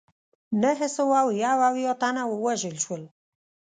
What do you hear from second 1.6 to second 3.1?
اویا تنه ووژل شول.